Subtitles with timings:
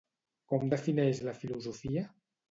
[0.53, 2.07] Com defineix la filosofia?